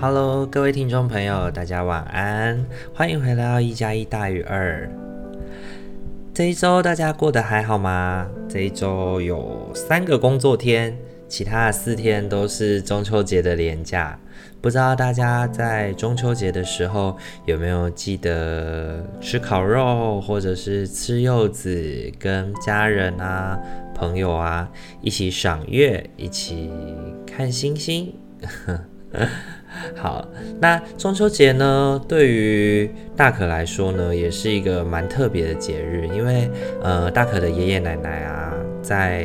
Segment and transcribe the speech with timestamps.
[0.00, 4.88] Hello，各位听众朋友，大家晚安，欢迎回到一加一大于二。
[6.32, 8.26] 这一周大家过得还好吗？
[8.54, 10.96] 这一周有三个工作天，
[11.26, 14.16] 其他的四天都是中秋节的连假。
[14.60, 23.58] 不知道大家在中秋节的时候有没有记得吃烤肉，或者是吃柚子，跟家人啊、
[23.92, 26.70] 朋友啊一起赏月，一起
[27.26, 28.14] 看星星。
[29.96, 30.26] 好，
[30.60, 36.48] 那中秋节呢，对于大可来说呢，也是一个蛮特别的节日，因为
[36.82, 39.24] 呃，大可的爷爷奶奶啊，在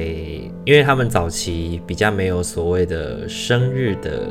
[0.66, 4.22] 因为他们早期比较没有所谓的生日的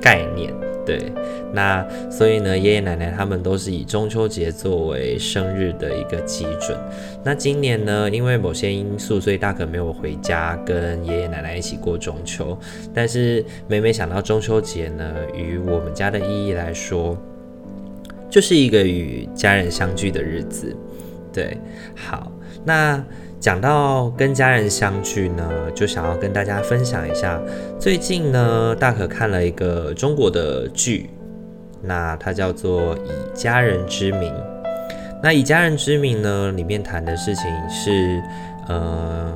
[0.00, 0.52] 概念。
[0.90, 1.12] 对，
[1.52, 6.76] 那所以呢，爷爷奶奶他们都是以中秋节作为生日的一个基准。
[7.24, 12.58] 那今年呢，因为某些因素，所以大可没有回家跟爷爷奶奶一起过中秋。
[12.92, 17.16] 但是每每想到中秋节呢，与我们家的意义来说，
[18.28, 20.74] 就是一个与家人相聚的日子。
[21.32, 21.56] 对，
[21.94, 22.32] 好，
[22.64, 23.00] 那。
[23.40, 27.40] 讲到跟家人相聚呢，就想要跟大家分享一下。
[27.78, 31.08] 最近呢，大可看了一个中国的剧，
[31.82, 34.30] 那它叫做《以家人之名》。
[35.22, 38.22] 那《以家人之名》呢，里面谈的事情是，
[38.68, 39.34] 呃，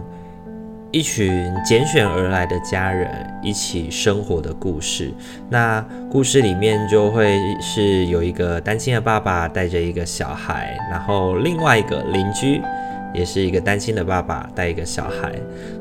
[0.92, 3.08] 一群拣选而来的家人
[3.42, 5.10] 一起生活的故事。
[5.48, 12.60] 那故事里面就会是有一个单亲的爸爸带着一个小孩，然后另外一个邻居。
[13.14, 15.32] 也是一个单亲的爸爸带一个小孩，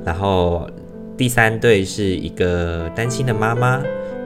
[0.05, 0.69] 然后
[1.17, 3.81] 第三对是一个单亲的妈妈，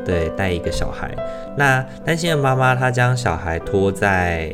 [0.05, 1.09] 对，带一个小孩。
[1.57, 4.53] 那单亲的妈妈她将小孩托在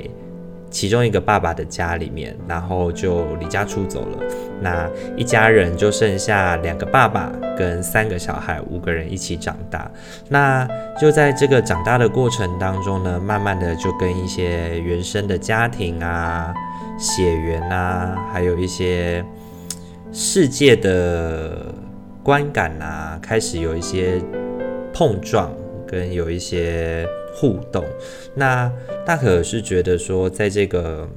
[0.69, 4.17] 其中一个爸爸的家里面，然后就离家出走了。
[4.61, 9.91] 那一家人就剩下两个爸爸跟三个小孩，五个人一起长大。
[10.29, 10.67] 那
[10.99, 16.53] 就在这个长大的过程当中呢，慢慢的就跟一些原生的家庭啊。
[16.97, 19.23] 血缘啊，还有一些
[20.11, 21.73] 世界的
[22.23, 24.21] 观感啊，开始有一些
[24.93, 25.51] 碰撞，
[25.87, 27.83] 跟有一些互动。
[28.35, 28.71] 那
[29.05, 31.07] 大可是觉得说，在这个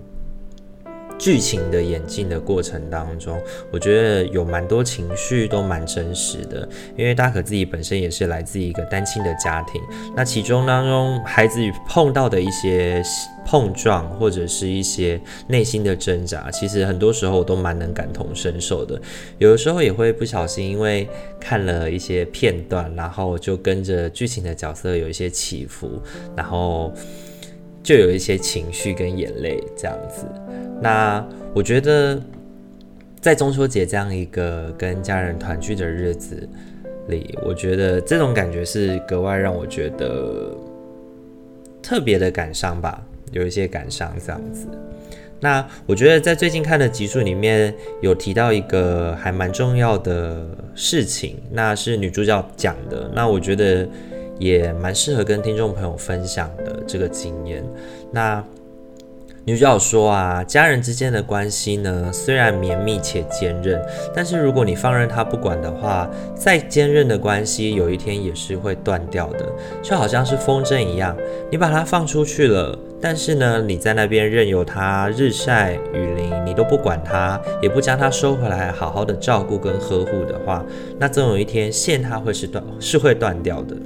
[1.19, 3.41] 剧情的演进的过程当中，
[3.71, 9.81] 我觉得有蛮多情绪都蛮真实的，因为大可自己本身也是来自一个单亲的家庭，
[10.15, 13.03] 那其中当中孩子碰到的一些
[13.47, 19.00] 碰撞或者是一些内心的挣扎，其实很多时候我都蛮能感同身受的，
[19.38, 21.09] 有的时候也会不小心因为
[21.41, 26.03] 看了一些片段，然后就跟着剧情的角色有一些起伏，
[26.37, 26.93] 然后
[27.87, 30.27] 就有一些情绪跟眼泪这样子。
[30.83, 31.25] 那
[31.55, 32.21] 我觉得，
[33.21, 36.49] 在中秋节这样一个跟家人团聚的日子
[37.07, 40.53] 里，我觉得这种感觉是格外让我觉得
[41.81, 44.67] 特别的感伤吧，有一些感伤这样子。
[45.39, 53.89] 那我觉得在最近看的集数里面有提到一个还蛮重要的事情，那是女主角讲的，那我觉得
[54.39, 57.65] 也蛮适合跟听众朋友分享的这个经验。
[58.11, 58.43] 那。
[59.49, 63.81] 女主角说啊，家人之间的关系呢，虽然绵密且坚韧，
[64.13, 69.47] 但是如果你放任他不管的话，再坚韧的关系，有一天也是会断掉的。
[69.81, 71.17] 就好像是风筝一样，
[71.49, 80.67] 你把它放出去了，但是呢，你在那边任由它日晒雨淋，你都不管它，也不将它收回来，好好的照顾跟呵护的话，
[80.99, 83.77] 那总有一天线它会是断，是会断掉的。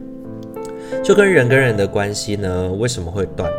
[1.03, 3.51] 就跟人跟人的关系呢，为什么会断？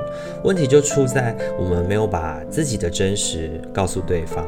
[0.44, 4.46] 问题就出在我们没有把自己的真实告诉对方。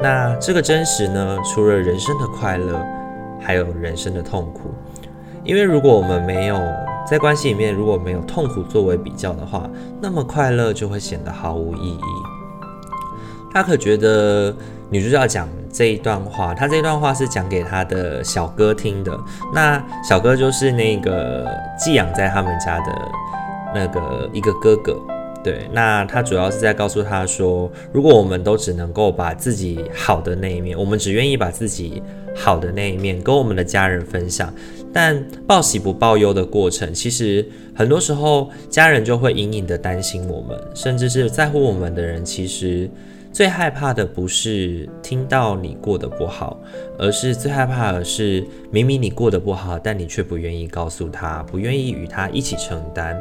[0.00, 2.80] 那这个真实呢，除了人生的快乐，
[3.40, 4.70] 还有人生的痛苦。
[5.44, 6.56] 因为如果我们没有
[7.08, 9.68] 在关系里面，如果没有痛苦作为比较的话，
[10.00, 12.00] 那么快乐就会显得毫无意义。
[13.52, 14.54] 他可觉得
[14.90, 19.18] 女主角讲这一段话，他这段话是讲给他的小哥听的。
[19.54, 21.46] 那小哥就是那个
[21.78, 22.92] 寄养在他们家的
[23.74, 24.96] 那个一个哥哥。
[25.44, 32.00] 对，那他主要是在告诉他说，如果我们都只能够把自己好的那一面，我们只愿意把自己
[32.32, 34.54] 好的那一面跟我们的家人分享，
[34.92, 37.44] 但报喜不报忧的过程，其实
[37.74, 42.88] 很多时候家人就会隐隐的担心我们，甚至是在乎我们的人，其实
[43.32, 46.60] 最害怕的不是听到你过得不好，
[46.98, 53.20] 而是最害怕的是明明你过得不好，但你却不愿意告诉他，不愿意与他一起承担。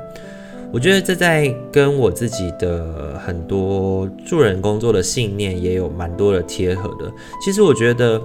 [0.74, 7.12] 我觉得这在跟我自己的很多助人工作的信念也有蛮多的贴合的。
[7.44, 8.22] 其实我觉得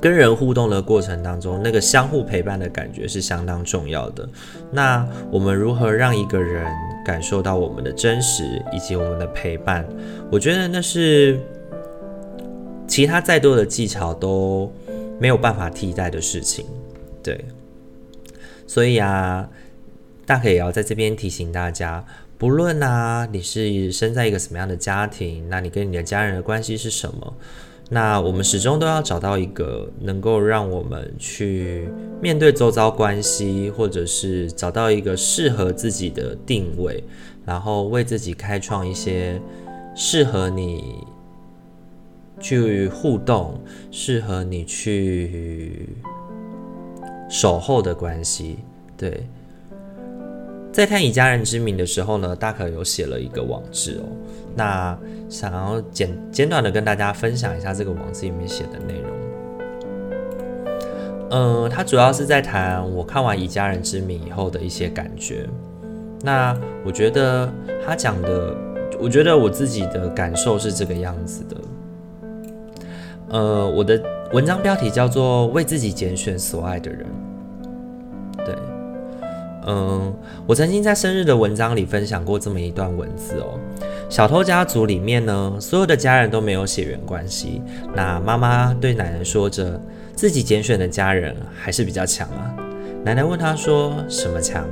[0.00, 4.28] 跟人互动的过程当中，那个相互陪伴的感觉是相当重要的。
[4.72, 6.66] 那我们如何让一个人
[7.04, 9.86] 感受到我们的真实以及我们的陪伴？
[10.30, 11.38] 我觉得那是
[12.86, 14.72] 其他再多的技巧都
[15.18, 16.64] 没有办法替代的事情。
[17.22, 17.44] 对，
[18.66, 19.48] 所以啊。
[20.24, 22.02] 大可也要在这边提醒大家，
[22.38, 27.34] 不论啊你是生在一个什么样的家庭，那你跟你的家人的关系是什么，
[27.94, 31.86] 那我们始终都要找到一个能够让我们去
[32.22, 37.04] 面对周遭关系，或者是找到一个适合自己的定位，
[37.44, 39.38] 然后为自己开创一些
[39.94, 41.04] 适合你
[42.40, 43.60] 去互动、
[43.90, 45.90] 适合你去
[47.28, 48.56] 守候的关系，
[48.96, 49.28] 对。
[50.72, 54.08] 在看以家人之名的时候呢，大可有写了一个网志哦。
[54.54, 54.98] 那
[55.28, 59.10] 想要简简短的跟大家分享一下这个网志里面写的内容。
[61.30, 65.46] 嗯，他主要是在谈我看完以家人之名以后的一些感觉。
[66.22, 67.52] 那我觉得
[67.84, 68.56] 他讲的，
[68.98, 71.56] 我觉得我自己的感受是这个样子的。
[73.28, 74.02] 呃，我的
[74.32, 77.06] 文章标题叫做《为自己拣选所爱的人》。
[79.66, 80.14] 嗯，
[80.46, 83.58] 我曾经在生日的文章里分享过这么一段文字哦。
[84.08, 87.62] 小偷家族里面呢，所有的家人都没有血缘关系。
[87.94, 89.80] 那妈妈对奶奶说着，
[90.14, 92.54] 自己拣选的家人还是比较强啊。
[93.04, 94.68] 奶奶问她说：“什么强？”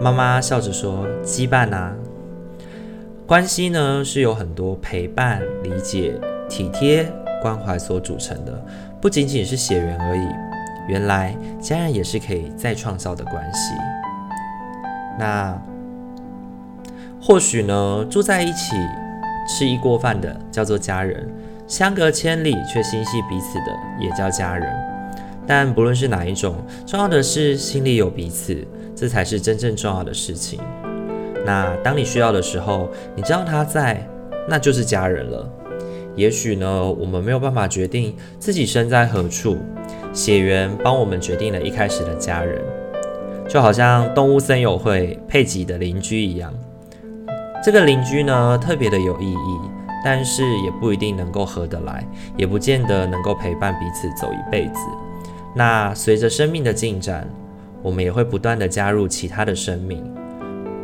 [0.00, 1.94] 妈妈笑着说：“羁绊啊。”
[3.26, 7.10] 关系呢，是由很多陪伴、理解、体贴、
[7.40, 8.64] 关怀所组成的，
[9.00, 10.26] 不仅仅是血缘而已。
[10.88, 13.74] 原来家人也是可以再创造的关系。
[15.20, 15.54] 那
[17.20, 18.74] 或许呢，住在一起
[19.46, 21.28] 吃一锅饭的叫做家人，
[21.66, 24.66] 相隔千里却心系彼此的也叫家人。
[25.46, 26.56] 但不论是哪一种，
[26.86, 30.58] 重要的是心里有彼此，这才是真正重要的事情。
[31.44, 34.02] 那当你需要的时候，你知道他在，
[34.48, 35.46] 那就是家人了。
[36.16, 39.58] 也许呢，我们没有办法决定自己身在何处，
[40.14, 42.62] 血缘帮我们决定了一开始的家人。
[43.50, 46.54] 就好像动物森友会佩吉的邻居一样，
[47.64, 49.58] 这个邻居呢，特别的有意义，
[50.04, 52.06] 但是也不一定能够合得来，
[52.36, 54.78] 也不见得能够陪伴彼此走一辈子。
[55.52, 57.28] 那随着生命的进展，
[57.82, 60.00] 我们也会不断的加入其他的生命。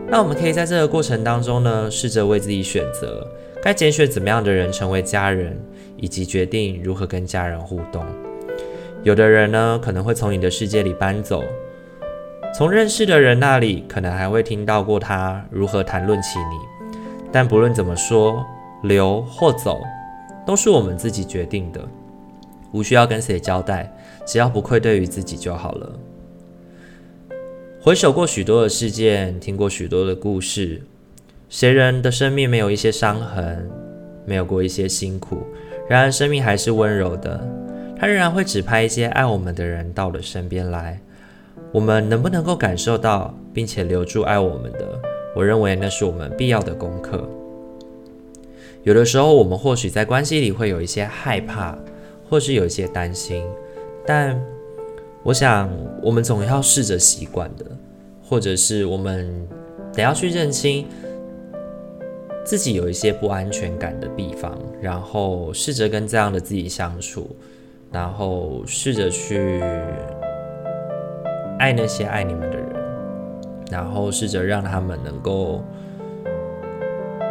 [0.09, 3.25] 那我们可以在这个过程当中呢，试着为自己选择
[3.63, 5.57] 该拣选怎么样的人成为家人，
[5.97, 8.05] 以及决定如何跟家人互动。
[9.05, 11.45] 有的人呢，可能会从你的世界里搬走。
[12.57, 16.97] 从认识的人那里，可能还会听到过他如何谈论起你，
[17.31, 18.43] 但不论怎么说，
[18.85, 19.83] 留或走，
[20.47, 21.87] 都是我们自己决定的，
[22.73, 23.95] 无需要跟谁交代，
[24.25, 25.99] 只要不愧对于自己就好了。
[27.79, 30.81] 回首过许多的事件，听过许多的故事，
[31.51, 33.71] 谁人的生命没有一些伤痕，
[34.25, 35.43] 没有过一些辛苦？
[35.91, 37.39] 然而生命还是温柔的，
[38.01, 40.99] 它仍然会指派一些爱我们的人到了身边来。
[41.73, 44.99] 我们能不能够感受到，并且留住爱我们的？
[45.35, 47.29] 我认为那是我们必要的功课。
[48.83, 51.77] 有的时候，我们或许在关系里会有一些害怕，
[52.31, 53.43] 或是有一些担心，
[54.07, 54.41] 但
[55.23, 55.69] 我想，
[56.03, 57.67] 我们总要试着习惯的，
[58.23, 59.47] 或者是我们
[59.93, 60.87] 得要去认清
[62.45, 67.29] 自己有一些不安全感的地方，然后试着跟这样的自己相处，
[67.93, 69.61] 然后试着去。
[71.59, 72.67] 爱那些爱你们的人，
[73.71, 75.63] 然后试着让他们能够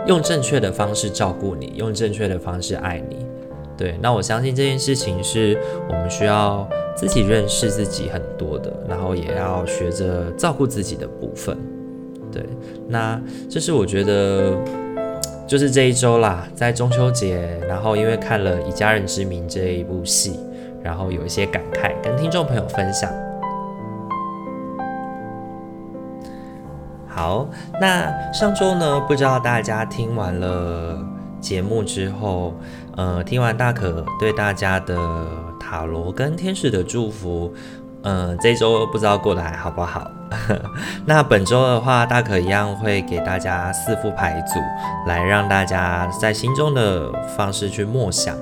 [0.08, 3.26] 用正确的方式照顾你，用正确的方式爱你。
[3.78, 11.58] 对，那我相信这件事情是我们需要自己认识自己很多的，然后也要学着照顾自己的部分。
[12.32, 12.44] 对，
[12.88, 14.58] 那这是我觉得
[15.46, 20.40] 就是这一周啦，在中秋节，然后因为看了《以家人之名》这一部戏，
[20.82, 23.25] 然后有一些感慨，跟听众朋友分享。
[27.16, 27.48] 好，
[27.80, 31.00] 那上周呢，不知道大家听完了
[31.40, 32.54] 节目之后，
[32.98, 34.98] 呃，听完大可对大家的
[35.58, 37.54] 塔罗跟天使的祝福，
[38.04, 40.12] 嗯，这周不知道过得还好不好？
[41.08, 44.60] 那本周的话，大可一样会给大家四副牌组，
[45.08, 48.36] 来让大家在心中的方式去默想。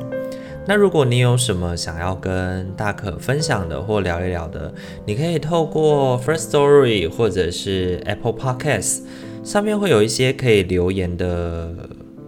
[0.65, 4.74] 那如果你有什么想要跟大可分享的或聊一聊的，
[5.05, 9.01] 你可以透过 First Story 或者是 Apple Podcast
[9.43, 11.70] 上面会有一些可以留言的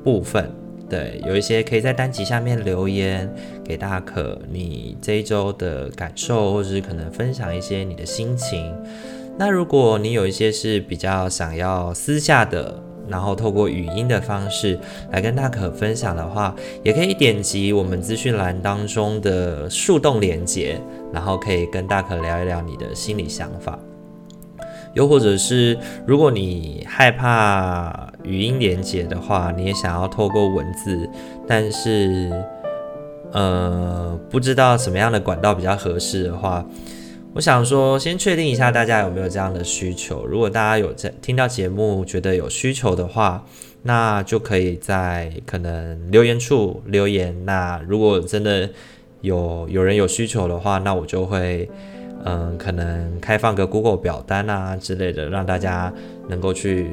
[0.03, 0.51] 部分。
[0.89, 8.71] 对，有一些可以在单集下面留言给大可，你这一周的感受，或者是可能分享一些你的心情。
[9.37, 14.79] 那如果你有一些是比较想要私下的，然后透过语音的方式
[15.11, 20.79] 来跟大可分享的话，也可以点击我们资讯栏当中的树洞连接，
[21.13, 23.77] 然后可以跟大可聊一聊你的心理想法。
[24.93, 31.09] 又或者是，如果你害怕语音连接的话，你也想要透过文字，
[31.45, 32.31] 但是
[33.33, 36.65] 呃不知道什么样的管道比较合适的话，
[37.35, 40.25] 我想说先确定一下大家有没有这样的需求。
[40.25, 43.45] 如果大家有在听到节目觉得有需求的话，
[43.83, 47.35] 那就可以在可能留言处留言。
[47.43, 48.69] 那如果真的
[49.19, 51.69] 有有人有需求的话，那我就会。
[52.27, 55.93] 嗯，可能开放个 Google 表单啊之类的，让大家
[56.27, 56.89] 能够去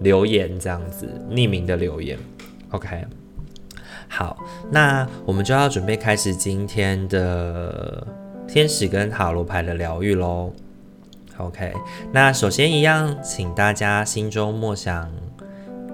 [0.00, 2.18] 留言，这样子匿名的留言。
[2.70, 3.04] OK，
[4.08, 4.36] 好，
[4.68, 8.04] 那我们就要准备开始今天的
[8.48, 10.52] 天使跟塔罗牌的疗愈喽。
[11.38, 11.72] OK，
[12.12, 15.10] 那首先一样，请大家心中默想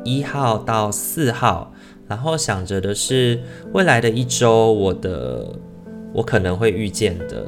[0.04, 1.72] 一号到四号，
[2.08, 3.40] 然后想着的是
[3.72, 5.46] 未来的一周，我的
[6.12, 7.44] 我可能会遇见的。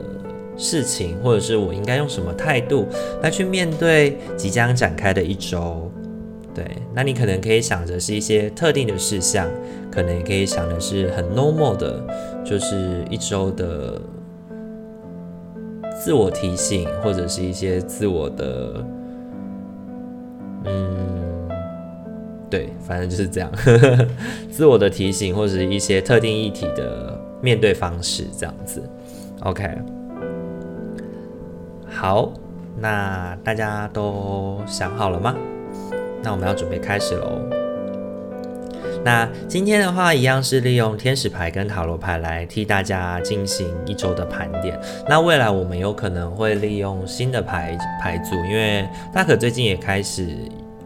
[0.56, 2.86] 事情，或者是我应该用什么态度
[3.20, 5.90] 来去面对即将展开的一周？
[6.54, 9.50] 对，那你可能可以想着是一些特定的事项，
[9.90, 12.00] 可能也可以想的是很 normal 的，
[12.44, 14.00] 就是一周的
[16.04, 18.84] 自我提醒，或者是一些自我的，
[20.66, 21.48] 嗯，
[22.50, 23.50] 对，反正就是这样，
[24.52, 28.82] 自我的提醒，或者是一些特定议题的面对方式，这样子
[29.44, 29.66] ，OK。
[31.88, 32.30] 好，
[32.78, 35.34] 那大家都想好了吗？
[36.22, 37.63] 那我们要准备开始喽。
[39.04, 44.80] 那今天的话，一样是利用天使牌跟塔罗牌来替大家进行一周的盘点。
[45.08, 50.36] 那未来我们有可能会利用新的牌牌组，因为大可最近也开始，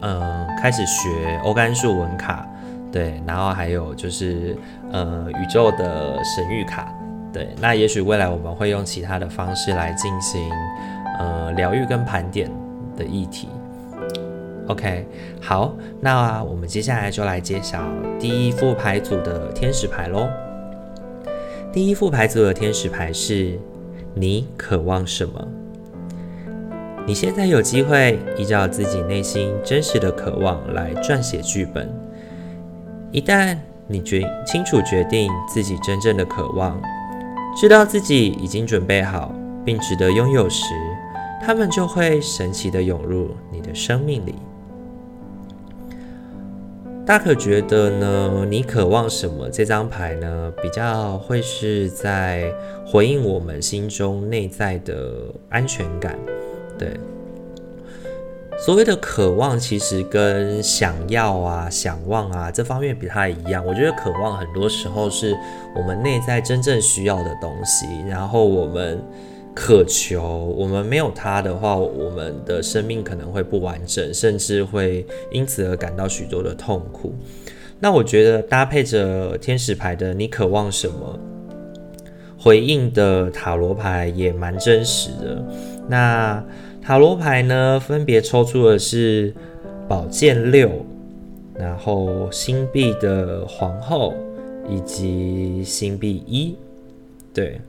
[0.01, 2.45] 嗯、开始学欧甘树文卡，
[2.91, 4.57] 对，然后还有就是，
[4.91, 6.93] 呃，宇宙的神谕卡，
[7.31, 7.55] 对。
[7.61, 10.51] 那也许未来我们会用其他的方式来进行。
[11.19, 12.49] 呃，疗愈跟盘点
[12.95, 13.49] 的议题
[14.69, 15.05] ，OK，
[15.41, 17.83] 好，那我们接下来就来揭晓
[18.19, 20.29] 第一副牌组的天使牌喽。
[21.73, 23.59] 第一副牌组的天使牌是
[24.13, 25.47] 你渴望什么？
[27.05, 31.89] 你现在有机会依照自己内心真实的渴望来撰写剧本。
[33.11, 33.57] 一旦
[33.87, 36.79] 你决清楚决定自己真正的渴望，
[37.55, 39.33] 知道自己已经准备好
[39.65, 40.63] 并值得拥有时，
[41.41, 44.35] 他们就会神奇的涌入你的生命里。
[47.09, 49.49] 大可觉得呢，你渴望什么？
[49.49, 52.53] 这张牌呢，比较会是在
[52.85, 55.11] 回应我们心中内在的
[55.49, 56.15] 安全感。
[56.77, 56.95] 对，
[58.59, 63.65] 所谓的渴望，其实跟想要啊、想望啊这方面不太一样。
[63.65, 65.35] 我觉得渴望很多时候是
[65.75, 69.03] 我们内在真正需要的东西，然后我们。
[69.61, 77.13] 渴求，我们没有它的话，我们的生命可能会不完整，甚至会因此而感到许多的痛苦。
[77.77, 81.19] 那我觉得搭配着天使牌的“你渴望什么”，
[82.39, 85.45] 回应的塔罗牌也蛮真实的。
[85.89, 86.41] 那
[86.81, 89.33] 塔罗牌呢，分别抽出的是
[89.89, 90.71] 宝剑六，
[91.53, 94.13] 然后星币的皇后
[94.69, 96.55] 以及星币一，
[97.33, 97.59] 对。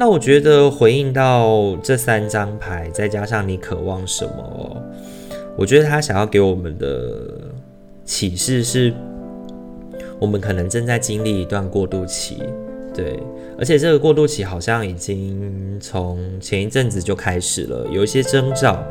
[0.00, 4.82] 那我觉得回应到这三张牌，再加上你渴望什么？
[5.58, 7.12] 我觉得他想要给我们的
[8.02, 8.94] 启示是，
[10.18, 12.38] 我们可能正在经历一段过渡期，
[12.94, 13.20] 对，
[13.58, 18.82] 而且这个过渡期好像已经从前一阵子就开始了，有一些征兆。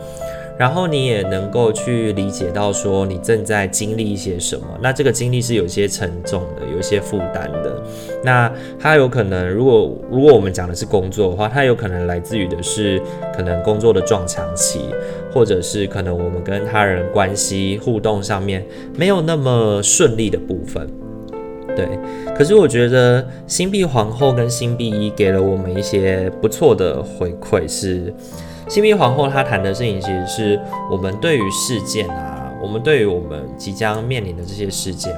[0.60, 4.66] 然后你也能够去理解到，说你正在经历一些什么。
[4.82, 7.82] 那这个经历是有些沉重的，有一些负担的。
[8.26, 13.02] 那它有可能，如果如果我们讲的是工作的话，它有可能来自于的是
[13.34, 14.82] 可能工作的撞墙期，
[15.32, 18.66] 或者是可能我们跟他人关系互动上面
[18.98, 20.86] 没有那么顺利的部分。
[21.74, 21.88] 对，
[22.36, 28.14] 可是我觉得星币皇后跟星币一给了我们一些不错的回馈，是
[28.70, 30.62] 新密皇后她谈的事情，其实是
[30.92, 35.12] 我们对于事件啊，我们对于我们即将面临的这些事件，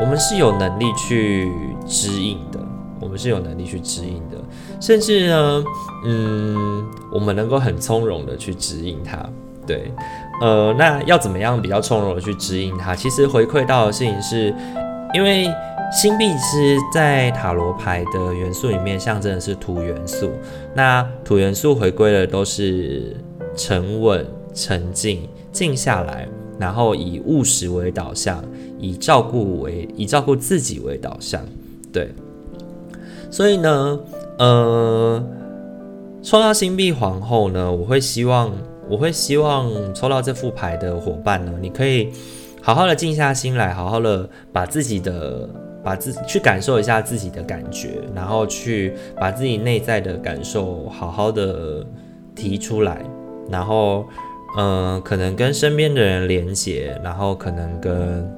[0.00, 1.48] 我们是有能力去
[1.86, 2.58] 指引的，
[3.00, 4.36] 我们是有能力去指引的，
[4.80, 5.64] 甚至呢，
[6.04, 9.16] 嗯，我们能够很从容的去指引它，
[9.64, 9.92] 对，
[10.40, 12.96] 呃，那要怎么样比较从容的去指引它？
[12.96, 14.52] 其实回馈到的事情是，
[15.14, 15.48] 因为。
[15.90, 20.30] 星币是在塔罗牌的元素里面象征的是土元素，
[20.74, 23.16] 那土元素回归的都是
[23.56, 26.28] 沉稳、沉静、静下来，
[26.58, 28.44] 然后以务实为导向，
[28.78, 31.42] 以照顾为以照顾自己为导向，
[31.90, 32.12] 对。
[33.30, 33.98] 所以呢，
[34.38, 35.24] 呃，
[36.22, 38.52] 抽到星币皇后呢，我会希望，
[38.88, 42.10] 我会希望抽到这副牌的伙伴呢，你可以
[42.60, 45.48] 好好的静下心来，好好的把自己的。
[45.82, 51.86] 把自己去感受一下自己的感觉，然后去把自己内在的感受好好的
[52.34, 53.04] 提出来，
[53.48, 54.04] 然后，
[54.58, 58.28] 嗯、可能跟身边的人连接，然后可能跟，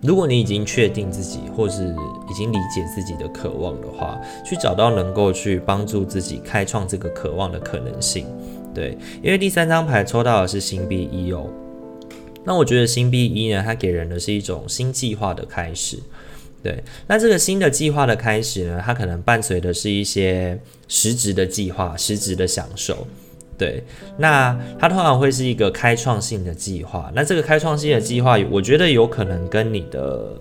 [0.00, 1.84] 如果你已经确定自己或是
[2.30, 8.26] 已经理解自己的渴望的话，去找到能够去帮助自己开创这个渴望的可能性。
[8.74, 11.46] 对，因为第三张牌抽到的是星币一哦。
[12.44, 15.98] 那我觉得星币一呢，它给人的是一种新计划的开始，
[16.62, 16.82] 对。
[17.06, 23.06] 那这个新的计划的开始呢，它可能伴随的是一些实质的计划、实质的享受，
[23.56, 23.82] 对。
[24.18, 27.10] 那它通常会是一个开创性的计划。
[27.14, 30.38] 那这个开创性的计划，我觉得有可能跟你的、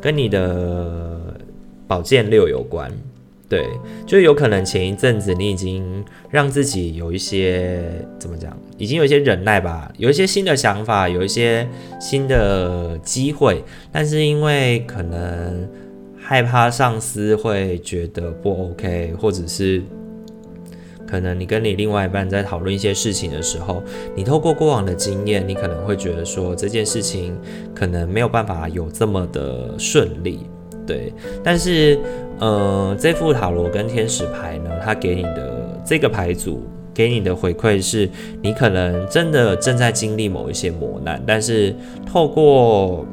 [0.00, 1.18] 跟你的
[1.86, 2.92] 宝剑六有关。
[3.52, 3.68] 对，
[4.06, 7.82] 就有可能前一阵子你已经让自己有一些
[8.18, 11.68] 怎么讲，已经有一些忍耐吧，有一些新的想法，有一些
[12.00, 15.68] 新的机会，但是因为可能
[16.18, 19.82] 害怕上司会觉得不 OK，或者是
[21.06, 23.82] 可能你跟你另外一半在讨论一些事情的时候，
[24.16, 27.38] 你透过过往的经验，你可能会觉得说这件事情
[27.74, 30.46] 可能没有办法有这么的顺利。
[30.86, 31.12] 对，
[31.44, 31.98] 但是，
[32.38, 36.62] 呃，这副塔罗跟天使牌呢，它给你的这个牌组
[36.92, 38.08] 给你的回馈是，
[38.42, 43.06] 你可能真的正在经历某一些磨难，但是透过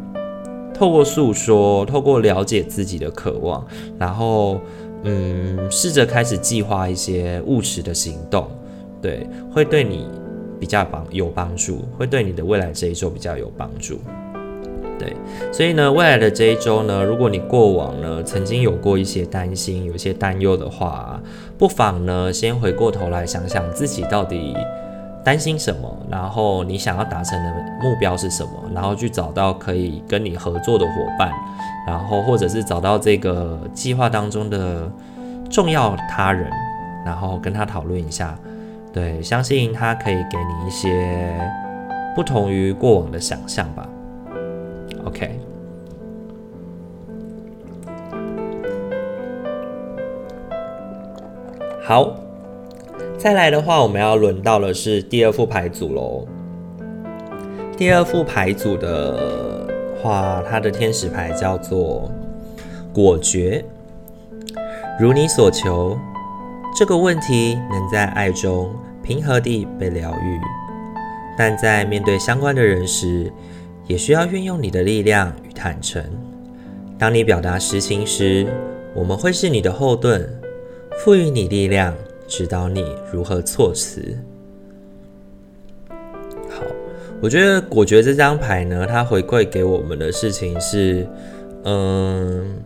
[0.73, 3.65] 透过诉说，透过了解自己的渴望，
[3.97, 4.59] 然后，
[5.03, 8.49] 嗯，试着开始计划一些务实的行动，
[9.01, 10.07] 对，会对你
[10.59, 13.99] 比较帮有帮助，会对你的未来这一周比较有帮助。
[14.99, 15.15] 对，
[15.51, 21.19] 所以呢，未来的这一周呢，如果你过往呢曾经有过一些担心、有一些担忧的话，
[21.57, 24.53] 不妨呢先回过头来想想自己到底
[25.23, 31.31] 担心什么，然后你想要达成的目标是什么，然后去找到可以跟你合作的伙伴，
[31.87, 34.91] 然后或者是找到这个计划当中的
[35.49, 36.49] 重要他人，
[37.05, 38.37] 然后跟他讨论一下。
[38.91, 41.39] 对，相信他可以给你一些
[42.15, 43.87] 不同于过往的想象吧。
[45.09, 45.27] OK，
[51.81, 52.15] 好，
[53.17, 56.27] 再来的话，我们要轮到的是第二副牌组喽。
[57.75, 59.67] 第二副牌组的
[59.99, 62.11] 话，它的天使牌叫做
[62.93, 63.65] 果决，
[64.99, 65.97] 如你所求，
[66.77, 70.39] 这个问题能在爱中平和地被疗愈，
[71.35, 73.33] 但在面对相关的人时，
[73.89, 76.03] 也需要运用你的力量与坦诚。
[76.95, 78.47] 当你表达实情时，
[78.93, 80.29] 我们会是你的后盾，
[80.99, 81.95] 赋予你力量，
[82.27, 84.15] 指导你如何措辞。
[85.89, 86.61] 好，
[87.19, 91.07] 我觉得果决这张牌呢，它回馈给我们的事情是，
[91.63, 92.57] 嗯，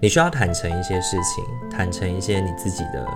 [0.00, 3.06] 你需要坦诚一些事情，坦诚一些你自己的，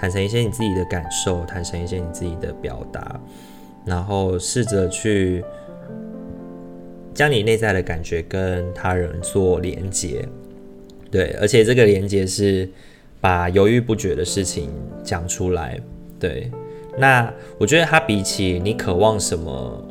[0.00, 3.20] 坦诚一些你自己的感受，坦诚一些你自己的表达，
[3.84, 5.44] 然后试着去。
[7.18, 10.24] 将你内在的感觉跟他人做连接，
[11.10, 12.70] 对，而且这个连接是
[13.20, 14.70] 把犹豫不决的事情
[15.02, 15.80] 讲出来，
[16.20, 16.48] 对。
[16.96, 17.28] 那
[17.58, 19.84] 我觉得他比起你渴望什么，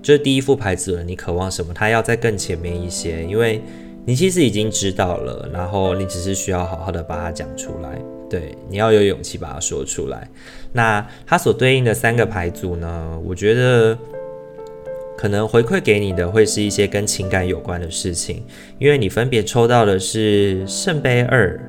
[0.00, 3.60] 就是第一副牌子了，你渴望什么，他要在更前面一些，因为
[4.04, 10.28] 你其实已经知道了，然后你只是需要好好的把它讲出来，对，你要有勇气把它说出来。
[10.72, 13.98] 那它所对应的三个牌组呢，我觉得。
[15.18, 18.44] 可能回馈给你的会是一些跟情感有关的事情，
[18.78, 21.60] 因为你分别抽到的是圣杯二、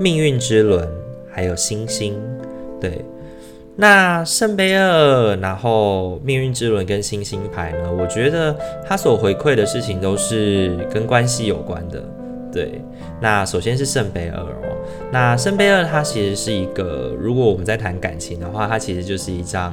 [0.00, 0.88] 命运之轮，
[1.30, 2.20] 还有星星。
[2.80, 3.04] 对，
[3.76, 12.02] 那圣杯二，然后命运之轮跟星星牌呢，我觉得它所回馈的事情都是跟关系有关的。
[12.52, 12.80] 对，
[13.20, 14.76] 那首先是圣杯二哦，
[15.12, 19.72] 那圣杯二它其实是一个，如果我们在谈感情的话，它其实就是一张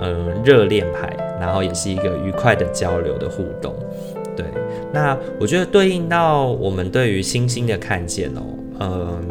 [0.00, 3.74] 嗯热恋牌，然后也是一个愉快的交流的互动。
[4.36, 4.46] 对，
[4.92, 8.40] 那我觉得对应到我们对于星星的看见哦，
[8.80, 9.28] 嗯，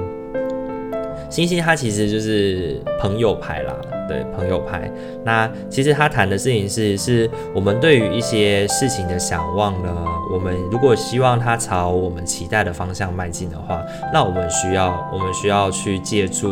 [1.30, 3.76] 星星它其实就是朋友牌啦。
[4.08, 4.91] 对，朋友牌，
[5.24, 10.06] 那其实他谈的事情是，是我们对于一些事情的想望呢。
[10.34, 13.82] 我们如果希望它朝我们期待的方向迈进的话，
[14.13, 16.50] 那我们需要，我们需要去借助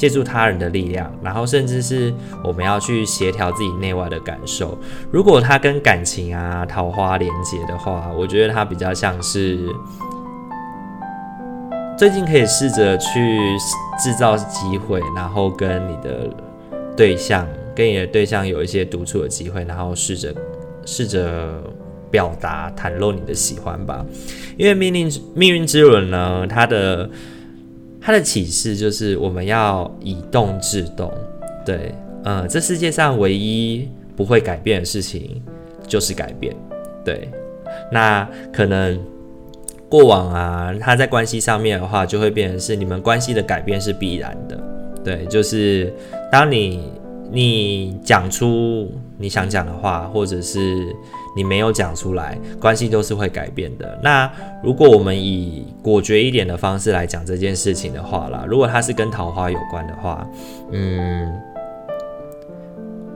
[0.00, 2.10] 借助他人的力量，然后甚至是
[2.42, 4.78] 我们要去协调自己内外的感受。
[5.10, 9.58] 如果他跟感情啊、桃花连接的话，我觉得他比较像是
[11.98, 13.38] 最近可以试着去
[14.02, 16.34] 制造机会，然后跟你的。
[16.96, 20.34] 对象跟你的对象有一些独处的机会，然后试着
[20.84, 21.62] 试着
[22.10, 24.04] 表达、袒露你的喜欢吧。
[24.58, 27.08] 因为命令命运之轮呢，它的
[28.00, 31.12] 它的启示就是我们要以动制动。
[31.64, 35.42] 对，嗯，这世界上唯一不会改变的事情
[35.86, 36.56] 就是改变。
[37.04, 37.28] 对，
[37.92, 38.98] 那可能
[39.88, 44.58] 过往啊，他在关系上面的话，就会变成是你们关系的改变是必然的。
[45.04, 45.92] 对，就是
[46.30, 46.90] 当你
[47.30, 50.58] 你讲出你想讲的话，或者是
[51.36, 53.98] 你没有讲出来，关系都是会改变的。
[54.02, 54.30] 那
[54.62, 60.26] 如果我们以果决一点的方式来讲这件事情的话啦，如果它是跟桃花有关的话，
[60.72, 61.32] 嗯，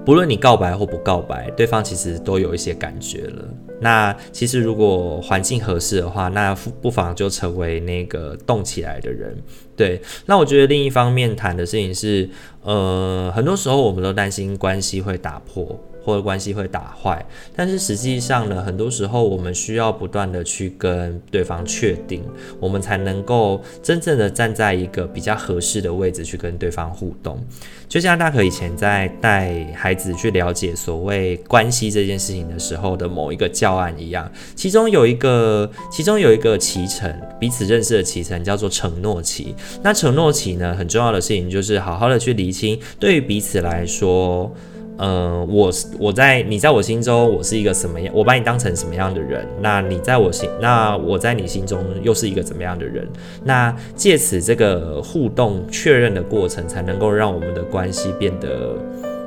[0.05, 3.45] 不论你告白或不告白，对方其实都有一些感觉了。
[3.81, 9.37] 那其实如果环境合适的话，那不妨就成为那个动起来的人。
[9.77, 12.29] 对，那我觉得另一方面谈的事情是，
[12.63, 15.79] 呃，很多时候我们都担心关系会打破。
[16.05, 17.25] 或者关系会打坏，
[17.57, 22.23] 但是实际上呢，很多时候我们需要不断的去跟对方确定，
[22.61, 27.43] 我们才能够真正的站在一个比较合适的位置去跟对方互动。
[27.89, 39.55] 就像大可以前在带孩子去了解所谓关系这件事情的时候的某一个教案一样，其中有一个，其中有一个期程，彼此认识的期程叫做承诺期。
[39.83, 44.53] 那承诺期呢，很重要的事情就是好好的去厘清，对于彼此来说。
[44.97, 48.15] 呃，我我在你在我心中，我是一个什么样？
[48.15, 49.45] 我把你当成什么样的人？
[49.61, 53.05] 那你在我心，那我在你心中又是一个怎么样的人？
[53.43, 58.77] 那借此这个互动确认的过程，才能够让我们的关系变得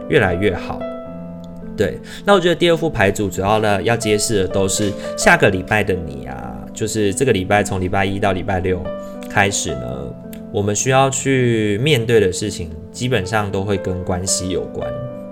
[0.07, 0.79] 越来越好。
[1.75, 8.81] 对，那我觉得第二副牌组主要呢要揭示的都是下个礼拜的你啊，就是这个礼拜从礼拜一到礼拜六
[9.29, 10.13] 开始呢，
[10.51, 14.89] 我们需要去面对的事情，基本上都会跟关系有关。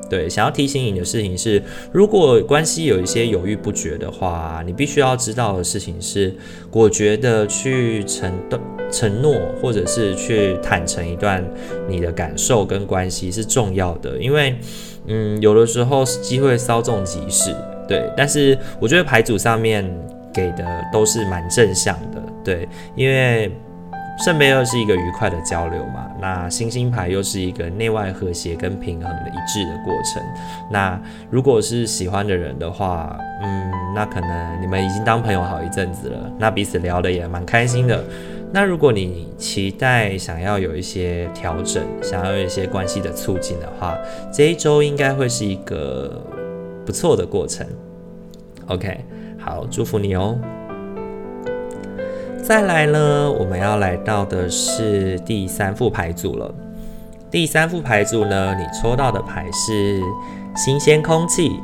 [0.10, 6.34] 对，想要提醒你的事情是，如果关系有一些犹豫不决的话，你必须要知道的事情是，
[6.70, 8.32] 果决的去承
[8.92, 11.44] 承诺，或者是去坦诚一段
[11.90, 14.56] 你的感受跟关系是重要的，因为，
[15.08, 17.56] 嗯，有的时候机会稍纵即逝，
[17.88, 19.84] 对，但是我觉得牌组上面
[20.32, 20.64] 给的
[20.94, 23.52] 都是蛮正向的，对，因为。
[24.18, 30.24] 圣杯二是一个愉快的交流嘛，那星星牌又是一个内外和谐跟平衡的一致的过程。
[30.72, 31.00] 那
[31.30, 38.04] 如果是喜欢的人的话，嗯，那可能你们已经当朋友好一阵子了，那彼此聊得也蛮开心的。
[38.54, 43.98] 那如果你期待想要有一些调整，想要有一些关系的促进的话，
[44.32, 46.24] 这一周应该会是一个
[46.86, 47.68] 不错的过程。
[48.68, 49.04] OK，
[49.38, 50.40] 好，祝福你哦。
[52.48, 56.54] 再来呢，我们要来到的是第三副牌组了。
[57.32, 60.00] 第三副牌组呢，你抽到的牌是
[60.56, 61.60] 新鲜空气。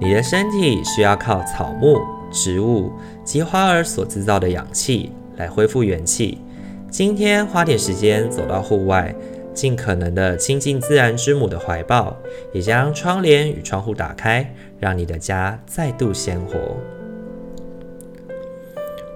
[0.00, 1.96] 你的身体需要靠草木、
[2.32, 2.90] 植物
[3.22, 6.38] 及花儿所制造的氧气来恢复元气。
[6.90, 9.14] 今天花点时间走到户外，
[9.54, 12.16] 尽可能的亲近自然之母的怀抱，
[12.52, 16.58] 也将窗帘与窗户打开，让你的家再度鲜活。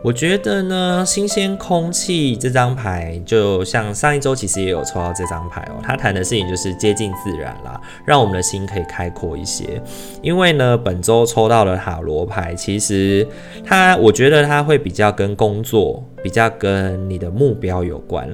[0.03, 5.81] 我觉得呢，新鲜空气这张牌，就像上一周其实也有抽到这张牌哦。
[5.81, 9.81] 它谈的事情就是接近自然啦，让我们的心可以开阔一些。
[10.21, 13.25] 因为呢，本周抽到的塔罗牌，其实
[13.65, 18.29] 它，我觉得它会比较跟工作，比较跟你的目标有关。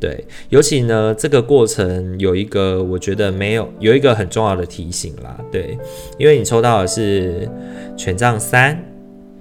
[0.00, 5.38] 对，尤其呢，这个过程有一个，我觉得没有有一个很重要的提醒啦。
[5.52, 5.78] 对，
[6.18, 7.48] 因为你抽到的是
[7.96, 8.76] 权杖三、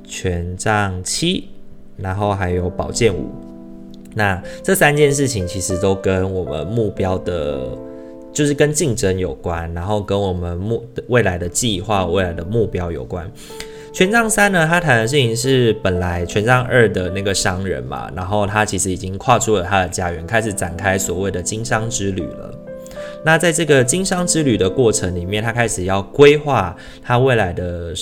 [0.06, 1.48] 权杖七。
[2.02, 3.30] 然后还有宝剑五，
[4.16, 7.70] 那这三件事情其实都跟我们目标的
[8.34, 13.30] 就是跟竞争有关，然后跟我们目未来的计划、未来的目标有关。
[13.94, 22.58] 权杖三呢，他谈的事情是本来权杖二的那个商人嘛，然后他其实已经跨出了他的家园，开始展开所谓的经商之旅了。
[23.26, 27.94] 那在这个经商之旅的过程里面，他开始要规划他未来的，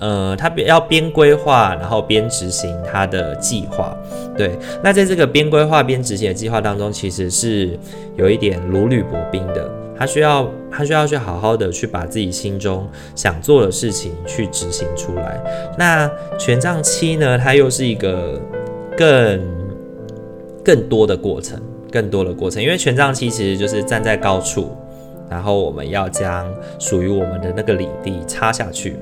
[0.00, 3.96] 呃，他要边规划，然后边执行他的计划。
[4.36, 7.78] 对，那在这个边规划边执行的计划当中，其实是
[8.16, 9.68] 有一点如履薄冰的。
[9.98, 15.40] 他需要，他需要去好好的去把自己心中想做的事情去执行出来。
[15.76, 16.08] 那
[16.38, 17.36] 权杖七呢？
[17.36, 18.40] 它又是一个
[18.96, 19.40] 更
[20.64, 22.62] 更多的过程，更多的过程。
[22.62, 24.70] 因为权杖七其实就是站在高处，
[25.28, 26.46] 然后我们要将
[26.78, 28.96] 属于我们的那个领地插下去。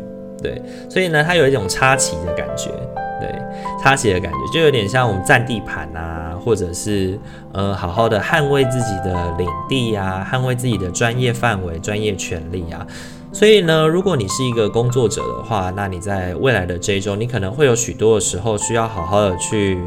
[0.46, 2.70] 对，所以呢，它有一种插旗的感觉。
[3.18, 3.34] 对，
[3.82, 7.18] 插旗的感觉就有点像我们占地盘啊，或者是
[7.52, 12.86] 呃，好好的捍卫自己的领地啊，捍卫自己的专业范围、专业权利啊。
[13.32, 19.78] 所以呢，如果你是一个工作者的话，那你在未来的这一周，你可能会有许多的时候需要好好的去，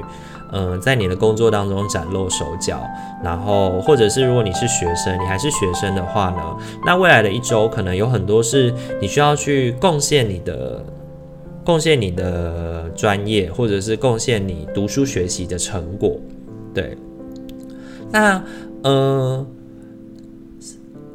[0.51, 2.81] 嗯、在你的工作当中崭露手脚。
[3.23, 10.83] 然后，或者是如果你是学生，你还是学生的话呢，那未来的一周可能有很多是你需要去贡献你的。
[11.61, 16.17] 贡献你的专业，或者是贡献你读书学习的成果，
[16.73, 16.97] 对。
[18.09, 18.41] 那
[18.81, 19.45] 呃，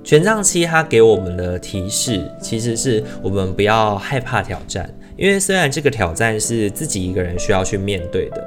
[0.05, 8.45] 权杖七它给我们的提示，其实是我们不要害怕挑战，因为虽然这个挑战是自己一个人需要去面对的，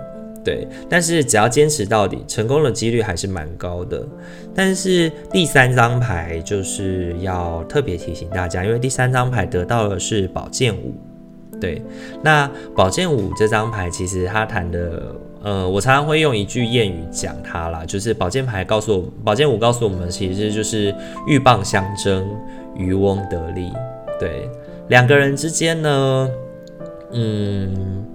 [0.47, 4.01] 对，但是只要坚持到底，成功的几率还是蛮高的。
[4.55, 10.95] 但是第三张牌就是要特别提醒大家，因为第三张牌得到的是宝剑五。
[11.60, 11.81] 对，
[12.23, 20.95] 那宝剑五这张牌其实他谈的，呃，我常常会用一句谚语讲它啦，就是宝剑牌告诉我，宝剑五告诉我们，其实就是
[21.27, 22.25] 鹬蚌相争，
[22.73, 23.69] 渔翁得利。
[24.17, 24.49] 对，
[24.88, 26.29] 两个人之间呢，
[27.12, 28.05] 嗯，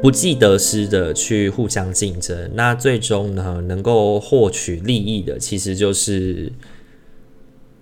[0.00, 6.52] 不计得失的去互相竞争，那最终呢，能够获取利益的，其实就是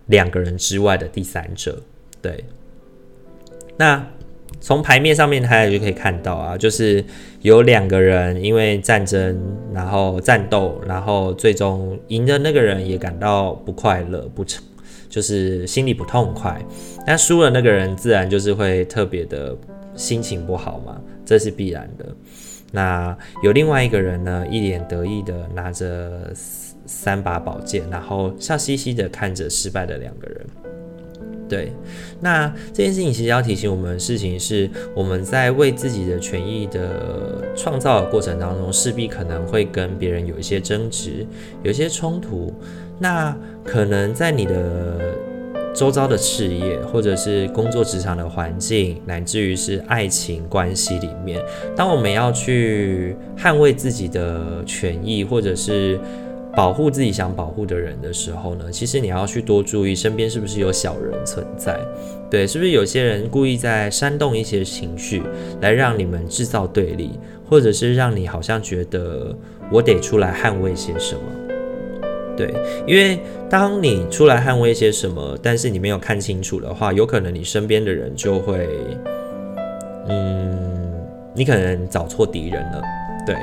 [0.07, 1.83] 两个人之外的第三者。
[2.23, 2.45] 对。
[3.77, 4.05] 那
[4.59, 7.05] 从牌面上面，大家就可以看到啊，就是
[7.43, 9.39] 有两个人因为战争，
[9.75, 14.65] 然后战斗，然后最终赢的那个人也感到不快乐，不成，
[15.11, 16.59] 就是心里不痛快。
[17.07, 19.55] 那输了那个人自然就是会特别的
[19.95, 22.07] 心情不好嘛，这是必然的。
[22.73, 26.33] 那有另外一个人呢，一脸得意的拿着
[26.87, 30.47] 三把宝剑，然后笑嘻嘻的看着失败的两个人。
[31.49, 31.73] 对，
[32.21, 41.25] 那这件事情其实要提醒我们的事情是，我们在为自己的权益的创造的过程当中，势必可能会跟别人有一些争执，
[41.63, 42.53] 有一些冲突。
[42.99, 45.15] 那可能在你的
[45.77, 51.39] 周遭的事业，或者是工作职场的环境，乃至于是爱情关系里面，
[51.77, 56.01] 当我们要去捍卫自己的权益，或者是
[56.55, 61.79] 保护自己想保护的人的时候呢，其实你要去多注意身边是不是有小人存在，
[62.31, 65.23] 对，是不是有些人故意在煽动一些情绪，
[65.61, 67.11] 来让你们制造对立，
[67.47, 69.37] 或者是让你好像觉得
[69.71, 71.21] 我得出来捍卫些什么，
[72.37, 72.55] 对，
[72.87, 73.19] 因为
[73.49, 78.69] 当你出来捍卫一些什么，但是你没有看清楚的话，有可能你身边的人就会，
[80.09, 80.93] 嗯，
[81.35, 82.83] 你可能找错敌人了，
[83.27, 83.35] 对。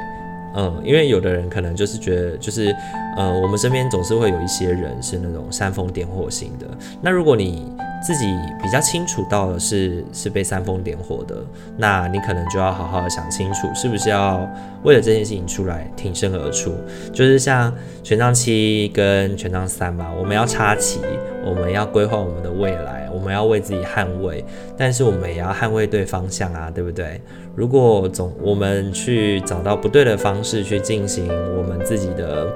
[0.55, 2.71] 嗯，因为有的人可能就是觉得，就是，
[3.17, 6.67] 呃，我们身边总是会有一些人是那种煽风点火型的。
[7.01, 7.71] 那如果你
[8.03, 11.37] 自己比较清楚到的是是被煽风点火的，
[11.77, 14.45] 那你可能就要好好的想清楚，是不是要
[14.83, 16.73] 为了这件事情出来挺身而出。
[17.13, 20.99] 就是像权杖七跟权杖三嘛，我们要插旗，
[21.45, 24.43] 我们要规划我们的未来，我们要为自己捍卫，
[24.77, 27.21] 但是我们也要捍卫对方向啊，对不对？
[27.55, 32.47] 如果总我们去找到不对的方式去进行我们自己的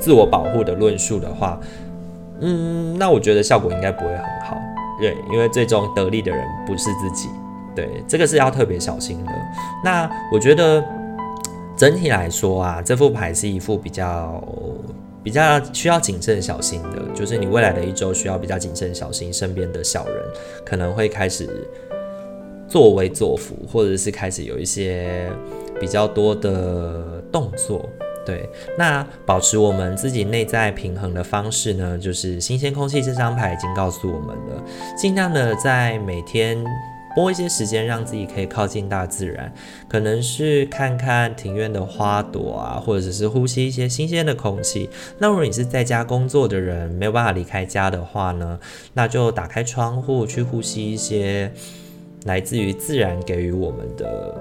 [0.00, 1.60] 自我保护的论述的话，
[2.40, 4.58] 嗯，那我觉得效果应该不会很好。
[5.00, 7.28] 对，因为最终得利的人不是自己，
[7.74, 9.32] 对，这个是要特别小心的。
[9.84, 10.82] 那我觉得
[11.76, 14.42] 整体来说啊，这副牌是一副比较
[15.22, 20.16] 比较需要谨慎小心的，就是你未来的一周需要比较谨慎小心，身边的小人
[20.64, 21.66] 可能会开始
[22.68, 25.28] 作威作福，或者是开始有一些
[25.78, 27.88] 比较多的动作。
[28.26, 34.62] 对，那保持我们自己内在平衡的方式呢，就是新鲜空气这张牌已经告诉我们了，
[34.98, 36.62] 尽量的在每天
[37.14, 39.50] 拨一些时间让自己可以靠近大自然，
[39.88, 44.90] 可能是看看庭院的花朵啊，或者是呼吸一些新鲜的空气。
[45.18, 48.58] 那如果你是在家工作的人，没有办法离开家的话呢，
[48.92, 51.50] 那就打开窗户去呼吸一些
[52.24, 54.34] 来自于自然给予我们的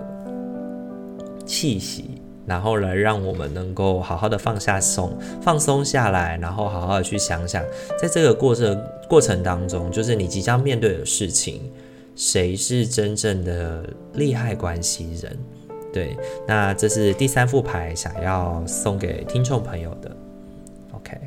[1.46, 2.15] 气息。
[2.46, 7.64] 然后来让我们能够好好的放下松，放松下来，然后好好的去想想，
[8.02, 11.72] 在这个过程过程当中，就是你即将面对的事情，
[12.16, 15.38] 谁是真正的利害关系人？
[15.92, 16.16] 对，
[16.48, 20.12] 那这是第三副牌想要送给听众朋友的。
[20.92, 21.18] OK，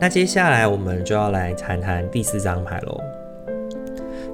[0.00, 3.00] 那接下来我们就要来谈谈第四张牌喽。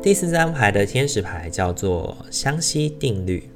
[0.03, 3.52] 第四张牌的天使牌叫做相吸定律。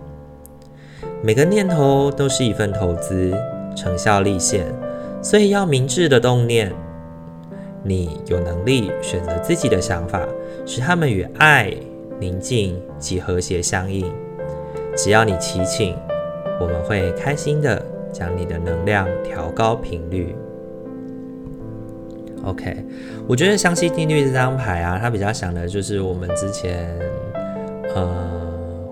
[1.27, 3.37] 每个念头都是一份投资，
[3.75, 4.65] 成效立现，
[5.21, 6.73] 所以要明智的动念。
[7.83, 10.25] 你有能力选择自己的想法，
[10.65, 11.75] 使他们与爱、
[12.21, 14.07] 宁静及和谐相应。
[14.97, 15.97] 只要你祈请，
[16.61, 20.33] 我们会开心的将你的能量调高频率。
[22.45, 22.77] OK，
[23.27, 26.89] 我觉得相吸定律这张牌啊，它比较想的就是我们之前
[27.97, 28.09] 呃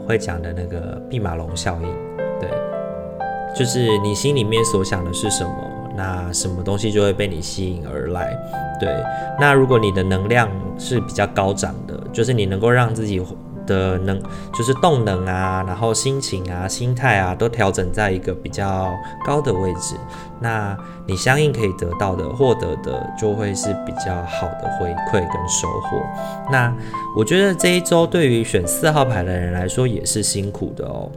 [0.04, 2.03] 会讲的那个毕马龙效应。
[2.48, 5.52] 对就是你心里面所想的是什么，
[5.96, 8.36] 那什么东西就会被你吸引而来。
[8.80, 8.92] 对，
[9.38, 13.24] 那如果你的能量是比较高涨的，就是你能够让自己
[13.64, 14.20] 的能，
[14.52, 18.92] 就是动能啊，然后心情啊、心态啊，都调整在一个比较
[19.24, 19.94] 高的位置，
[20.40, 20.76] 那
[21.06, 26.02] 你相应可以得到的、获得的，就会是比较好的回馈跟收获。
[26.50, 26.74] 那
[27.16, 31.08] 我觉得这一周对于选四号牌的人来说也是辛苦的哦。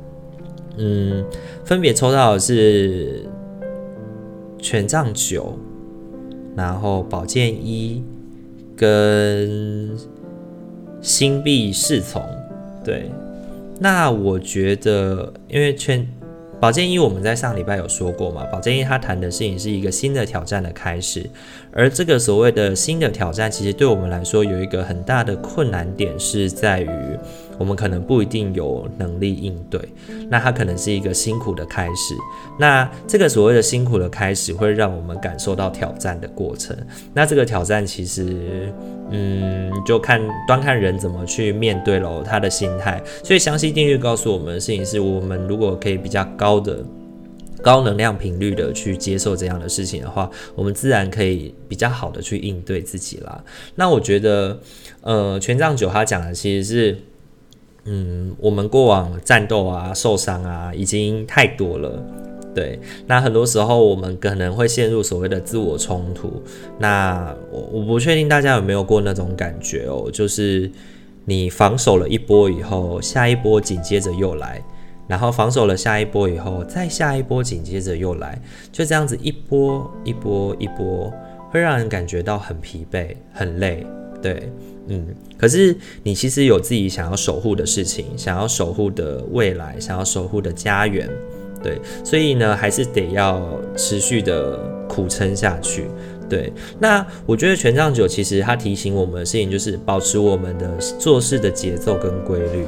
[0.78, 1.26] 嗯，
[1.66, 3.26] 分别抽到的是
[4.60, 5.58] 权杖九，
[6.56, 8.04] 然后宝剑一
[8.76, 9.98] 跟
[11.02, 12.22] 星币侍从。
[12.84, 13.10] 对，
[13.80, 16.08] 那我觉得，因为权
[16.60, 21.28] 宝剑一我们在上礼拜有说过嘛，宝剑一他谈的事情是一个新的挑战的开始，
[21.72, 26.90] 而这个所谓的新的挑战，其实对我们来说有一个很大的困难点是在于。
[27.58, 29.82] 我们可能不一定有能力应对，
[30.30, 32.16] 那它可能是一个辛苦的开始。
[32.60, 36.78] 那这个所谓的辛苦的开始，会让我们感受到挑战的过程。
[37.14, 38.72] 那这个挑战其实，
[39.10, 43.02] 嗯，就看端看人怎么去面对喽，他的心态。
[43.24, 46.84] 所以，详细定律告诉我们的事情是，我们如果可以比较高的
[47.62, 53.44] 高能量频率的去接受这样的事情的话，我们自然可以比较好的去应对自己啦。
[53.76, 54.60] 那我觉得，
[55.02, 56.98] 呃，权杖九他讲的其实是。
[57.88, 62.04] 嗯，我们过往战斗啊、受伤啊，已经太多了。
[62.54, 66.42] 对，那很多时候我们可能会陷入所谓的自我冲突。
[66.80, 70.70] 那我我不确定大家有没有过那种感觉哦，就是
[71.26, 74.60] 你防守了一波以后，下一波紧接着又来，
[75.08, 81.14] 然后防守了下一波以后，再下一波紧接着又来，就这样子一波一波一波，
[81.52, 83.86] 会让人感觉到很疲惫、很累。
[84.20, 84.52] 对。
[84.90, 85.06] 嗯，
[85.38, 91.10] 可是你其实有自己想要守护的事情，想要守护的未来，想要守护的家园，
[91.62, 93.42] 对，所以呢，还是得要
[93.76, 95.86] 持续的苦撑下去。
[96.30, 102.66] 对，那我觉得权杖九其实它提醒我们的事情就是保持我们的做事的节奏跟规律，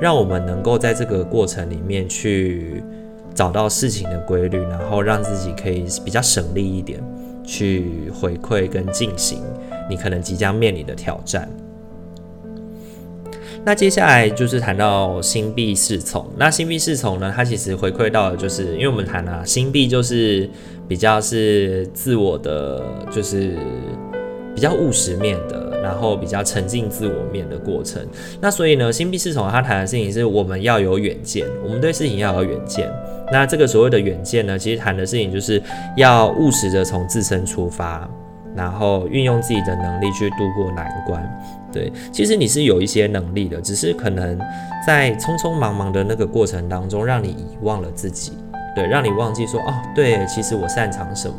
[0.00, 2.82] 让我们能够在这个过程里面去
[3.34, 7.02] 找到事情的规律，然后让自己可以比较省力一点，
[7.44, 9.42] 去回馈跟进行。
[9.92, 11.46] 你可能即将面临的挑战。
[13.64, 16.26] 那接下来就是谈到星币侍从。
[16.36, 20.48] 那星币侍从呢，它其实回馈到的就是，因为我们谈啊，星币就是
[20.88, 23.56] 比较是自我的，就是
[24.52, 28.04] 比较务实面的，然后比较沉浸自我面的过程。
[28.40, 32.90] 那所以呢，星币侍从它谈的事情是我们要有远见，我们对事情要有远见。
[33.30, 35.62] 那这个所谓的远见呢，其实谈的事情就是
[35.96, 38.10] 要务实的从自身出发，
[38.54, 41.22] 然后运用自己的能力去度过难关。
[41.72, 44.38] 对，其实你是有一些能力的，只是可能
[44.86, 48.32] 在匆匆忙忙的那个过程当中，让你遗忘了自己，
[48.76, 51.36] 对，让你忘记说，哦，对，其实我擅长什么？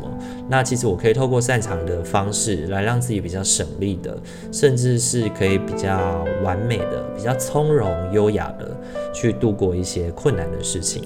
[0.48, 4.18] 那其实我可以透过擅长的方式来让自己比较省力的，
[4.50, 8.76] 甚至是可以比较完美的、比较从容优雅的
[9.12, 11.04] 去度过一些困难的事情。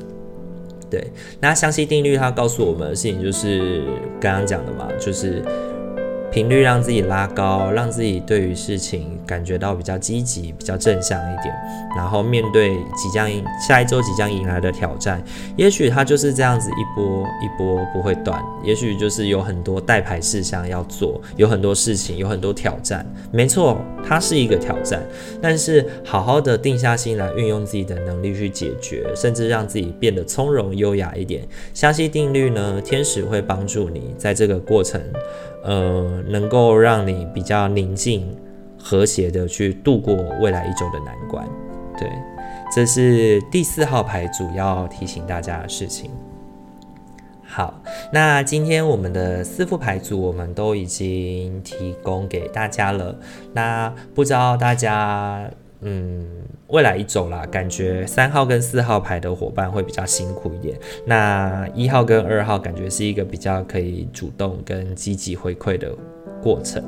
[0.89, 3.83] 对，那相吸定律它告诉我们的事情就是
[4.19, 5.45] 刚刚讲的嘛，就是。
[6.31, 11.55] 频率让自己拉高，让自己对于事情感觉到比较积极、比较正向一点，
[11.97, 13.29] 然后面对即将
[13.67, 15.23] 下一周即将迎来的挑战，
[15.57, 23.05] 也许它就是这样子一波一波不会断，也许就是有很多代牌事项要做，有很多事情，有很多挑战。
[23.33, 23.79] 没错，
[24.09, 25.03] 它是一个挑战，
[25.39, 31.47] 但是好好的定下心来，运用自己的能力去解决，甚至让自己变得从容优雅一点。
[31.75, 34.99] 相信定律呢，天使会帮助你在这个过程。
[35.63, 38.35] 呃，能够让你比较宁静、
[38.79, 41.47] 和谐的去度过未来一周的难关。
[41.99, 42.09] 对，
[42.75, 46.11] 这是第四号牌主要提醒大家的事情。
[47.51, 47.83] 好，
[48.13, 53.17] 那今天我们的四副牌组我们都已经提供给大家了。
[53.55, 56.27] 那不知道大家，嗯，
[56.67, 60.79] 未来一周啦，感觉三号跟四号牌的伙伴会比较辛苦一点。
[61.07, 65.91] 那一号跟二号感觉是一个比较可以主动跟积极回馈的
[66.43, 66.85] 过程。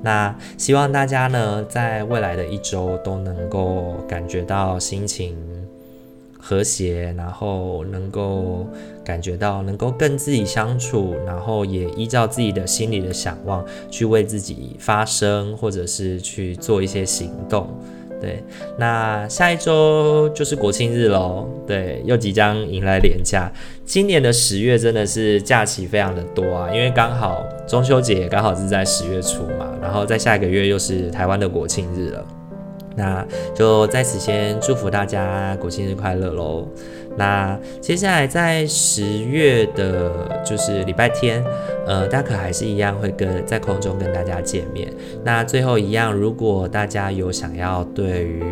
[0.00, 5.36] 那希望大家呢，在未来的一周都能够感觉到心情
[6.38, 8.66] 和谐，然后能够
[9.04, 17.68] 感觉到能够跟自己相处，然后也依照自己的心里的想望去为自己发声，或者是去做一些行动。
[18.20, 18.42] 对，
[18.78, 21.46] 那下一周就是国庆日喽。
[21.66, 23.52] 对，又即将迎来连假。
[23.84, 32.24] 今年的十月真的是假期非常的多啊，因为刚好中秋节刚好是在十月初嘛，然后在下一个月又是台湾的国庆日了。
[32.96, 36.66] 那就在此先祝福大家国庆日快乐喽。
[37.16, 41.44] 那接下来在十月的，就是礼拜天，
[41.86, 44.92] 呃，大可还是一样会跟在空中跟大家见面。
[45.22, 48.42] 那最后一样，如果大家有想要对于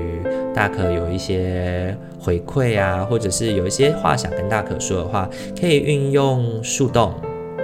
[0.55, 5.29] 大可有一些回馈啊，或者是有一些话想跟大可说的话，
[5.61, 7.13] 可以运用树洞。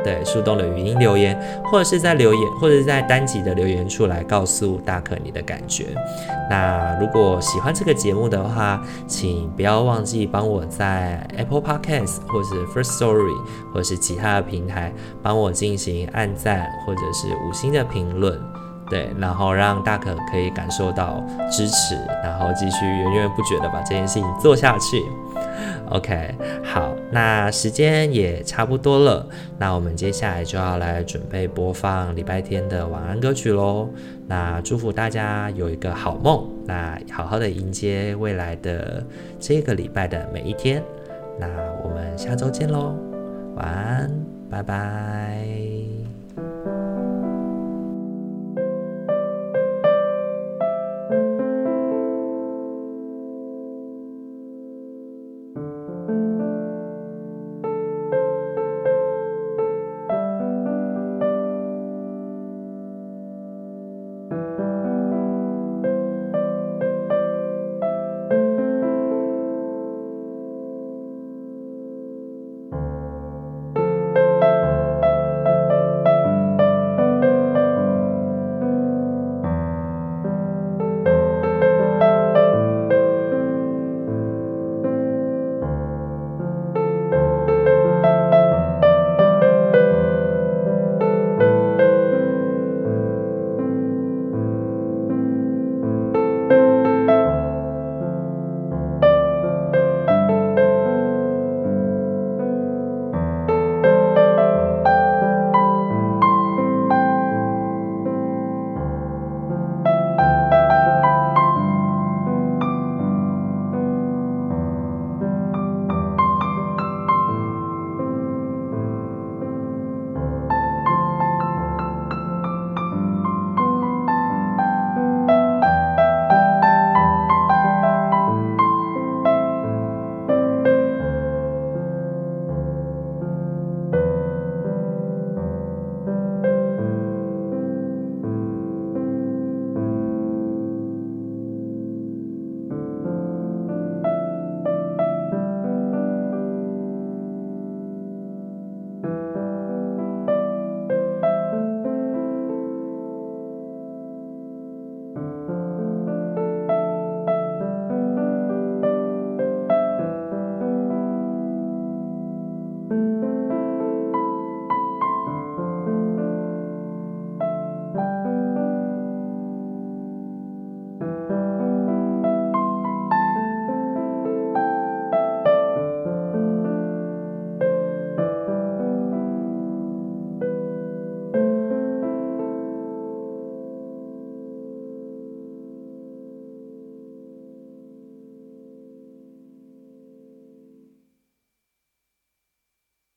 [0.05, 5.87] 对，树洞的语音留言，或者是在留言，或者是在单集的留言处来告诉大可你的感觉。
[6.49, 13.37] 那如果喜欢这个节目的话，请不要忘记帮我在 Apple Podcast 或是 First Story
[13.75, 14.93] 或是其他的平台
[15.23, 18.41] 帮我进行按赞或者是五星的评论。
[18.91, 21.95] 对，然后让大可可以感受到支持，
[22.25, 25.05] 然后继续源源不绝的把这件事情做下去。
[25.91, 29.27] OK，好，那时间也差不多了，
[29.59, 33.89] 那我们接下来就要来准备播放礼拜天的晚安歌曲喽。
[34.27, 39.03] 那祝福大家有一个好梦，那好好的迎接未来的
[39.41, 40.83] 这个礼拜的每一天。
[41.39, 41.47] 那
[41.83, 42.95] 我们下周见喽，
[43.57, 44.11] 晚安，
[44.51, 45.68] 拜拜。